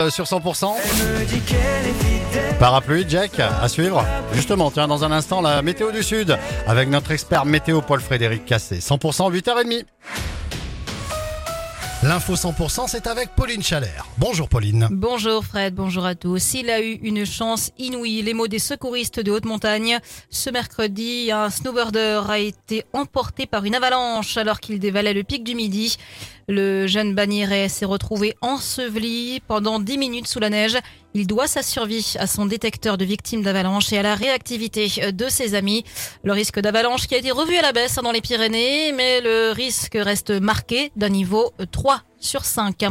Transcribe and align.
Euh, 0.00 0.10
sur 0.10 0.26
100%. 0.26 0.76
Parapluie, 2.60 3.04
Jack, 3.08 3.40
à 3.40 3.66
suivre. 3.66 4.04
Justement, 4.32 4.70
tiens, 4.70 4.86
dans 4.86 5.02
un 5.02 5.10
instant, 5.10 5.40
la 5.40 5.60
météo 5.60 5.90
du 5.90 6.04
Sud 6.04 6.38
avec 6.68 6.88
notre 6.88 7.10
expert 7.10 7.44
météo 7.44 7.80
Paul-Frédéric 7.80 8.44
Cassé. 8.44 8.78
100%, 8.78 9.28
8h30. 9.32 9.86
L'info 12.04 12.34
100%, 12.34 12.86
c'est 12.86 13.08
avec 13.08 13.30
Pauline 13.34 13.60
Chalère. 13.60 14.06
Bonjour 14.18 14.48
Pauline. 14.48 14.86
Bonjour 14.88 15.44
Fred, 15.44 15.74
bonjour 15.74 16.06
à 16.06 16.14
tous. 16.14 16.54
Il 16.54 16.70
a 16.70 16.80
eu 16.80 16.92
une 17.02 17.26
chance 17.26 17.72
inouïe. 17.76 18.22
Les 18.22 18.34
mots 18.34 18.46
des 18.46 18.60
secouristes 18.60 19.18
de 19.18 19.32
haute 19.32 19.44
montagne. 19.44 19.98
Ce 20.30 20.48
mercredi, 20.48 21.32
un 21.32 21.50
snowboarder 21.50 22.20
a 22.28 22.38
été 22.38 22.84
emporté 22.92 23.46
par 23.46 23.64
une 23.64 23.74
avalanche 23.74 24.36
alors 24.36 24.60
qu'il 24.60 24.78
dévalait 24.78 25.12
le 25.12 25.24
pic 25.24 25.42
du 25.42 25.56
midi. 25.56 25.96
Le 26.46 26.86
jeune 26.86 27.16
Bagnéret 27.16 27.68
s'est 27.68 27.84
retrouvé 27.84 28.36
enseveli 28.42 29.40
pendant 29.48 29.80
10 29.80 29.98
minutes 29.98 30.28
sous 30.28 30.38
la 30.38 30.50
neige. 30.50 30.78
Il 31.14 31.26
doit 31.26 31.46
sa 31.46 31.62
survie 31.62 32.14
à 32.18 32.26
son 32.26 32.46
détecteur 32.46 32.98
de 32.98 33.04
victimes 33.04 33.42
d'avalanche 33.42 33.92
et 33.92 33.98
à 33.98 34.02
la 34.02 34.14
réactivité 34.14 35.12
de 35.12 35.28
ses 35.28 35.54
amis. 35.54 35.84
Le 36.22 36.32
risque 36.32 36.60
d'avalanche 36.60 37.06
qui 37.06 37.14
a 37.14 37.18
été 37.18 37.30
revu 37.30 37.56
à 37.56 37.62
la 37.62 37.72
baisse 37.72 37.96
dans 37.96 38.12
les 38.12 38.20
Pyrénées, 38.20 38.92
mais 38.92 39.20
le 39.20 39.52
risque 39.52 39.98
reste 40.00 40.30
marqué 40.30 40.92
d'un 40.96 41.08
niveau 41.08 41.52
3 41.72 42.02
sur 42.20 42.44
5. 42.44 42.84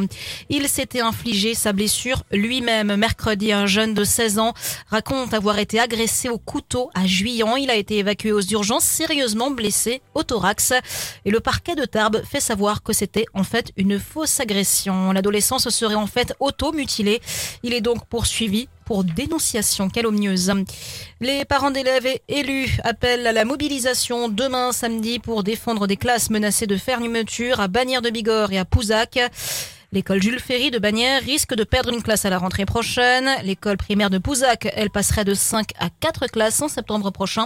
Il 0.49 0.67
s'était 0.67 1.01
infligé 1.01 1.53
sa 1.53 1.73
blessure 1.73 2.23
lui-même. 2.31 2.95
Mercredi, 2.95 3.51
un 3.51 3.65
jeune 3.65 3.93
de 3.93 4.03
16 4.03 4.39
ans 4.39 4.53
raconte 4.89 5.33
avoir 5.33 5.59
été 5.59 5.79
agressé 5.79 6.29
au 6.29 6.37
couteau 6.37 6.89
à 6.93 7.05
Juillan. 7.05 7.55
Il 7.55 7.69
a 7.69 7.75
été 7.75 7.97
évacué 7.97 8.31
aux 8.31 8.41
urgences, 8.41 8.83
sérieusement 8.83 9.51
blessé 9.51 10.01
au 10.13 10.23
thorax. 10.23 10.73
Et 11.25 11.31
le 11.31 11.39
parquet 11.39 11.75
de 11.75 11.85
Tarbes 11.85 12.21
fait 12.23 12.39
savoir 12.39 12.83
que 12.83 12.93
c'était 12.93 13.25
en 13.33 13.43
fait 13.43 13.71
une 13.77 13.99
fausse 13.99 14.39
agression. 14.39 15.11
L'adolescent 15.11 15.59
se 15.59 15.69
serait 15.69 15.95
en 15.95 16.07
fait 16.07 16.33
auto-mutilé. 16.39 17.21
Il 17.63 17.73
est 17.73 17.81
donc 17.81 18.05
poursuivi 18.05 18.67
pour 18.87 19.03
dénonciation 19.03 19.89
calomnieuse. 19.89 20.53
Les 21.19 21.43
parents 21.43 21.71
d'élèves 21.71 22.05
et 22.05 22.21
élus 22.29 22.77
appellent 22.85 23.27
à 23.27 23.33
la 23.33 23.43
mobilisation 23.43 24.29
demain 24.29 24.71
samedi 24.71 25.19
pour 25.19 25.43
défendre 25.43 25.87
des 25.87 25.97
classes 25.97 26.29
menacées 26.29 26.67
de 26.67 26.77
fermeture 26.77 27.59
à 27.59 27.67
Bagnères 27.67 28.01
de 28.01 28.09
Bigorre 28.09 28.53
et 28.53 28.57
à 28.57 28.63
Pouzac. 28.63 29.19
L'école 29.93 30.21
Jules 30.21 30.41
Ferry 30.41 30.69
de 30.69 30.79
Bagnères 30.79 31.23
risque 31.23 31.55
de 31.55 31.63
perdre 31.63 31.93
une 31.93 32.03
classe 32.03 32.25
à 32.25 32.29
la 32.29 32.37
rentrée 32.37 32.65
prochaine. 32.65 33.29
L'école 33.43 33.77
primaire 33.77 34.09
de 34.09 34.17
Pouzac, 34.17 34.67
elle 34.75 34.89
passerait 34.89 35.23
de 35.23 35.33
5 35.33 35.69
à 35.79 35.89
4 35.89 36.27
classes 36.27 36.61
en 36.61 36.67
septembre 36.67 37.09
prochain. 37.09 37.45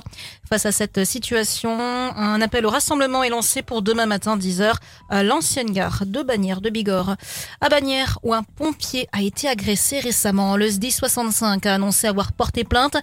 Face 0.50 0.66
à 0.66 0.72
cette 0.72 1.06
situation, 1.06 1.70
un 1.80 2.42
appel 2.42 2.66
au 2.66 2.72
rassemblement 2.72 3.22
est 3.22 3.30
lancé 3.30 3.62
pour 3.62 3.84
demain 3.84 4.08
matin 4.08 4.38
10h 4.38 4.74
à 5.10 5.22
l'ancienne 5.22 5.70
gare 5.70 6.04
de 6.08 6.24
Bagnères 6.24 6.62
de 6.62 6.72
Bigorre. 6.72 7.16
À 7.62 7.70
Bagnères, 7.70 8.18
où 8.24 8.34
un 8.34 8.42
pompier 8.42 9.08
a 9.12 9.22
été 9.22 9.48
agressé 9.48 10.00
récemment, 10.00 10.58
le 10.58 10.68
SDI 10.68 10.90
65 10.90 11.64
a 11.68 11.76
annoncé 11.76 12.08
avoir 12.08 12.32
porté 12.32 12.64
plainte 12.64 12.98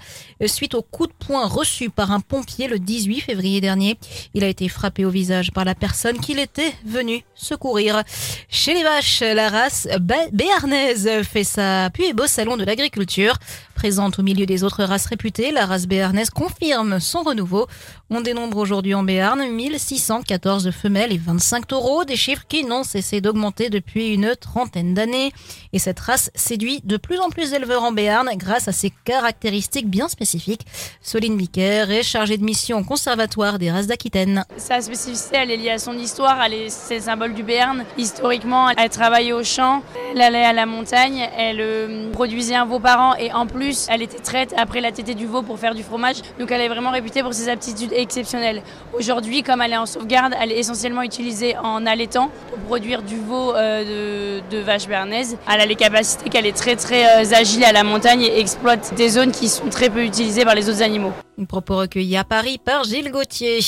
suite 0.47 0.75
au 0.75 0.83
coup 0.83 1.07
de 1.07 1.13
poing 1.13 1.47
reçu 1.47 1.91
par 1.91 2.11
un 2.11 2.19
pompier 2.19 2.67
le 2.67 2.81
18 2.81 3.21
février 3.21 3.61
dernier. 3.61 3.99
Il 4.35 4.43
a 4.43 4.49
été 4.49 4.69
frappé 4.69 5.05
au 5.05 5.11
visage 5.11 5.53
par 5.53 5.65
la 5.65 5.77
personne 5.77 6.19
qu'il 6.19 6.41
était 6.41 6.75
venu 6.85 7.23
secourir. 7.37 8.03
Chez 8.49 8.75
les 8.75 8.83
vaches, 8.83 9.23
la 9.35 9.49
race 9.49 9.89
béarnaise 10.33 11.09
fait 11.23 11.45
sa 11.45 11.91
plus 11.91 12.13
beau 12.13 12.27
salon 12.27 12.57
de 12.57 12.65
l'agriculture. 12.65 13.37
Présente 13.75 14.19
au 14.19 14.25
milieu 14.25 14.45
des 14.45 14.65
autres 14.65 14.83
races 14.83 15.07
réputées, 15.07 15.53
la 15.53 15.65
race 15.65 15.87
béarnaise 15.87 16.31
confirme 16.31 16.99
son 16.99 17.23
renouveau. 17.23 17.69
On 18.11 18.21
dénombre 18.21 18.57
aujourd'hui 18.57 18.93
en 18.93 19.05
Béarn 19.05 19.41
1614 19.41 20.73
femelles 20.73 21.13
et 21.13 21.19
25 21.19 21.69
taureaux, 21.69 22.05
des 22.05 22.17
chiffres 22.17 22.43
qui 22.49 22.65
n'ont 22.65 22.83
cessé 22.83 23.21
d'augmenter 23.21 23.71
depuis 23.71 24.15
une 24.15 24.35
trentaine 24.35 24.95
d'années. 24.95 25.31
Et 25.73 25.79
cette 25.79 26.01
race 26.01 26.33
séduit 26.35 26.81
de 26.83 26.97
plus 26.97 27.21
en 27.21 27.29
plus 27.29 27.53
d'éleveurs 27.53 27.85
en 27.85 27.93
Béarn 27.93 28.29
grâce 28.35 28.67
à 28.67 28.73
ses 28.73 28.91
caractéristiques 29.05 29.89
bien 29.89 30.09
spécifiques. 30.09 30.67
Soline 31.01 31.37
Bicker 31.37 31.85
est 31.89 32.03
chargée 32.03 32.37
de 32.37 32.45
mission 32.45 32.79
au 32.79 32.85
conservatoire 32.85 33.61
des 33.61 33.71
races 33.71 33.87
d'Aquitaine. 33.87 34.45
Sa 34.57 34.81
spécificité, 34.81 35.37
elle 35.37 35.53
est 35.53 35.57
liée 35.57 35.71
à 35.71 35.79
son 35.79 35.97
histoire, 35.97 36.43
elle 36.43 36.55
est, 36.55 36.69
c'est 36.69 36.97
le 36.97 37.03
symbole 37.03 37.35
du 37.35 37.45
Béarn. 37.45 37.85
Historiquement, 37.97 38.71
elle 38.71 38.91
travaillait 39.19 39.33
au 39.33 39.43
champ, 39.43 39.83
elle 40.15 40.23
allait 40.23 40.45
à 40.45 40.53
la 40.53 40.65
montagne, 40.65 41.29
elle 41.37 41.61
euh, 41.61 42.13
produisait 42.13 42.55
un 42.55 42.65
veau 42.65 42.79
par 42.79 43.01
an 43.01 43.15
et 43.19 43.33
en 43.33 43.47
plus, 43.47 43.89
elle 43.91 44.01
était 44.01 44.21
traite 44.21 44.55
après 44.57 44.81
la 44.81 44.93
tétée 44.93 45.17
du 45.17 45.27
veau 45.27 45.43
pour 45.43 45.59
faire 45.59 45.75
du 45.75 45.83
fromage. 45.83 46.19
Donc 46.39 46.53
elle 46.53 46.61
est 46.61 46.69
vraiment 46.69 46.93
réputée 46.93 47.25
pour 47.25 47.35
ses 47.35 47.49
aptitudes 47.49 47.93
exceptionnelles. 47.93 48.63
Aujourd'hui, 48.97 49.43
comme 49.43 49.61
elle 49.61 49.73
est 49.73 49.77
en 49.77 49.87
sauvegarde, 49.87 50.35
elle 50.41 50.53
est 50.53 50.59
essentiellement 50.59 51.03
utilisée 51.03 51.57
en 51.57 51.85
allaitant 51.85 52.31
pour 52.51 52.59
produire 52.61 53.03
du 53.03 53.17
veau 53.17 53.57
euh, 53.57 54.41
de, 54.49 54.59
vache 54.59 54.87
bernaise. 54.87 55.37
Elle 55.53 55.63
a 55.63 55.67
les 55.67 55.75
capacités 55.75 56.31
qu'elle 56.31 56.47
est 56.47 56.57
très 56.57 56.77
très 56.77 57.05
euh, 57.05 57.35
agile 57.35 57.65
à 57.65 57.73
la 57.73 57.83
montagne 57.83 58.23
et 58.23 58.39
exploite 58.39 58.95
des 58.95 59.09
zones 59.09 59.33
qui 59.33 59.49
sont 59.49 59.69
très 59.69 59.91
peu 59.91 60.05
utilisées 60.05 60.45
par 60.45 60.55
les 60.55 60.69
autres 60.69 60.83
animaux. 60.83 61.13
Propos 61.47 61.77
recueilli 61.77 62.17
à 62.17 62.25
Paris 62.25 62.59
par 62.59 62.85
Gilles 62.85 63.11
Gauthier. 63.11 63.61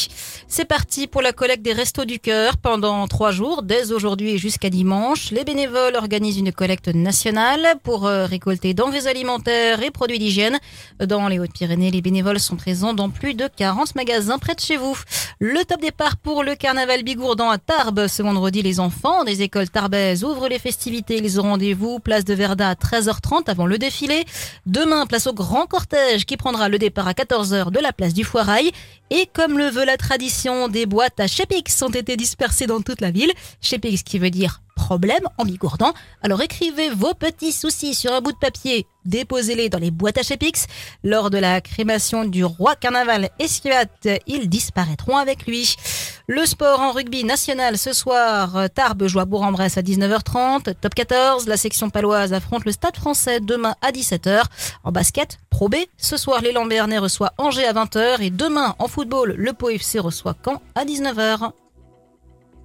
C'est 0.49 0.65
parti 0.65 1.07
pour 1.07 1.23
la 1.23 1.33
collecte 1.33 1.63
des 1.63 1.73
Restos 1.73 2.05
du 2.05 2.19
Cœur 2.19 2.57
pendant 2.57 3.07
trois 3.07 3.31
jours, 3.31 3.63
dès 3.63 3.93
aujourd'hui 3.93 4.39
jusqu'à 4.39 4.71
dimanche. 4.71 5.31
Les 5.31 5.45
bénévoles 5.45 5.95
organisent 5.95 6.39
une 6.39 6.53
collecte 6.53 6.89
nationale 6.89 7.77
pour 7.85 8.07
euh, 8.07 8.27
récolter 8.27 8.75
denrées 8.75 9.07
alimentaires 9.07 9.83
et 9.83 9.91
produits 9.91 10.19
d'hygiène. 10.19 10.59
Dans 10.99 11.29
les 11.29 11.39
Hautes-Pyrénées, 11.39 11.91
les 11.91 12.03
bénévoles 12.03 12.41
sont 12.41 12.57
présents 12.57 12.93
dans 12.93 13.11
plus 13.11 13.35
de 13.35 13.49
40 13.57 13.95
magasins 13.95 14.39
près 14.39 14.55
de 14.55 14.61
chez 14.61 14.77
vous. 14.77 14.99
Le 15.39 15.65
top 15.65 15.81
départ 15.81 16.17
pour 16.17 16.43
le 16.43 16.57
carnaval 16.57 17.03
Bigourdan 17.05 17.51
à 17.51 17.59
Tarbes. 17.59 18.09
Ce 18.09 18.23
vendredi, 18.23 18.63
les 18.63 18.81
enfants 18.81 19.25
des 19.25 19.43
écoles 19.43 19.71
tarbaises 19.71 20.25
ouvrent 20.25 20.49
les 20.49 20.59
festivités. 20.59 21.19
Ils 21.19 21.41
ont 21.41 21.45
rendez-vous 21.45 22.01
place 22.01 22.25
de 22.25 22.35
Verdun 22.35 22.71
à 22.71 22.75
13h30 22.75 23.49
avant 23.49 23.67
le 23.67 23.79
défilé. 23.79 24.25
Demain, 24.67 25.07
place 25.07 25.27
au 25.27 25.33
grand 25.33 25.67
cortège 25.67 26.27
qui 26.27 26.37
prendra 26.37 26.69
le 26.69 26.79
départ 26.79 27.07
à 27.07 27.13
14h 27.13 27.60
de 27.69 27.79
la 27.79 27.93
place 27.93 28.15
du 28.15 28.25
Foirail. 28.25 28.71
Et 29.11 29.29
comme 29.33 29.59
le 29.59 29.69
veut 29.69 29.85
la 29.85 29.99
tradition, 29.99 30.69
des 30.69 30.87
boîtes 30.87 31.21
à 31.21 31.27
Chepix 31.27 31.83
ont 31.83 31.91
été 31.91 32.17
dispersées 32.17 32.67
dans 32.67 32.81
toute 32.81 33.03
la 33.03 33.11
ville. 33.11 33.33
Chepix 33.61 34.03
qui 34.03 34.19
veut 34.19 34.31
dire 34.31 34.63
problème 34.75 35.25
en 35.37 35.45
bigourdant. 35.45 35.93
Alors 36.23 36.41
écrivez 36.41 36.89
vos 36.91 37.13
petits 37.13 37.53
soucis 37.53 37.95
sur 37.95 38.13
un 38.13 38.21
bout 38.23 38.33
de 38.33 38.39
papier, 38.39 38.87
déposez-les 39.05 39.69
dans 39.69 39.79
les 39.79 39.91
boîtes 39.91 40.19
à 40.19 40.23
Chepix. 40.23 40.67
Lors 41.05 41.29
de 41.29 41.39
la 41.39 41.61
crémation 41.61 42.25
du 42.25 42.45
roi 42.45 42.77
carnaval 42.77 43.29
Esquivat, 43.39 43.85
ils 44.27 44.49
disparaîtront 44.49 45.19
avec 45.19 45.47
lui. 45.47 45.77
Le 46.33 46.47
sport 46.47 46.79
en 46.79 46.93
rugby 46.93 47.25
national 47.25 47.77
ce 47.77 47.93
soir, 47.93 48.71
Tarbes 48.73 49.09
joue 49.09 49.19
à 49.19 49.25
Bourg-en-Bresse 49.25 49.77
à 49.79 49.83
19h30. 49.83 50.75
Top 50.81 50.95
14, 50.95 51.49
la 51.49 51.57
section 51.57 51.91
paloise 51.91 52.33
affronte 52.33 52.65
le 52.65 52.71
stade 52.71 52.95
français 52.95 53.41
demain 53.41 53.75
à 53.83 53.91
17h. 53.91 54.45
En 54.85 54.93
basket, 54.93 55.39
Pro 55.51 55.69
B, 55.69 55.75
ce 55.97 56.17
soir 56.17 56.41
l'élan 56.41 56.67
Béarnais 56.67 56.99
reçoit 56.99 57.33
Angers 57.37 57.67
à 57.67 57.73
20h 57.73 58.23
et 58.23 58.31
demain 58.31 58.77
en 58.79 58.87
football, 58.87 59.35
le 59.37 59.53
Pau 59.53 59.71
FC 59.71 59.99
reçoit 59.99 60.37
Caen 60.45 60.63
à 60.77 60.85
19h. 60.85 61.51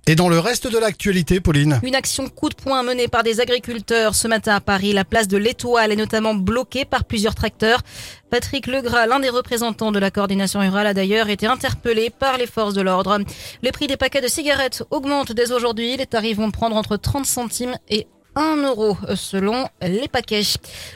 Et 0.08 0.16
dans 0.16 0.30
le 0.30 0.38
reste 0.38 0.68
de 0.68 0.78
l'actualité, 0.78 1.40
Pauline 1.40 1.80
Une 1.82 1.96
action 1.96 2.30
coup 2.30 2.50
de 2.50 2.54
poing 2.54 2.84
menée 2.84 3.08
par 3.08 3.24
des 3.24 3.42
agriculteurs 3.42 4.14
ce 4.14 4.28
matin 4.28 4.54
à 4.54 4.62
Paris. 4.62 4.94
La 4.94 5.04
place 5.04 5.28
de 5.28 5.36
l'Étoile 5.36 5.92
est 5.92 5.96
notamment 5.96 6.36
bloquée 6.36 6.86
par 6.86 7.06
plusieurs 7.06 7.34
tracteurs. 7.34 7.82
Patrick 8.30 8.68
Legras, 8.68 9.08
l'un 9.08 9.20
des 9.20 9.30
représentants 9.30 9.92
de 9.92 9.98
la 9.98 10.12
coordination 10.12 10.60
rurale, 10.60 10.86
a 10.86 10.94
d'ailleurs 10.94 11.30
été 11.30 11.48
interpellé 11.48 12.12
par 12.12 12.38
les 12.38 12.46
forces 12.46 12.76
de 12.76 12.82
l'ordre. 12.82 13.18
Les 13.64 13.72
prix 13.72 13.88
des 13.88 13.98
paquets 13.98 14.22
de 14.22 14.28
cigarettes 14.28 14.84
augmentent 14.92 15.32
dès 15.32 15.52
aujourd'hui. 15.52 15.98
Les 15.98 16.06
tarifs 16.06 16.38
vont 16.38 16.52
prendre 16.52 16.76
entre 16.76 16.98
30 16.98 17.26
centimes 17.26 17.76
et 17.90 18.06
1 18.36 18.58
euro 18.64 18.98
selon 19.16 19.68
les 19.82 20.08
paquets. 20.08 20.42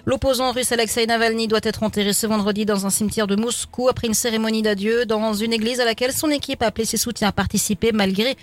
L'opposant 0.06 0.52
russe 0.52 0.72
Alexei 0.72 1.06
Navalny 1.06 1.48
doit 1.48 1.60
être 1.64 1.84
enterré 1.84 2.14
ce 2.14 2.28
vendredi 2.28 2.66
dans 2.66 2.86
un 2.86 2.90
cimetière 2.90 3.28
de 3.28 3.36
Moscou 3.36 3.88
après 3.88 4.08
une 4.08 4.14
cérémonie 4.14 4.62
d'adieu 4.62 5.06
dans 5.06 5.34
une 5.34 5.54
église 5.54 5.80
à 5.80 5.86
laquelle 5.86 6.12
son 6.12 6.30
équipe 6.30 6.62
a 6.62 6.68
appelé 6.68 6.86
ses 6.86 6.98
soutiens 6.98 7.30
à 7.30 7.32
participer 7.32 7.92
malgré 7.94 8.36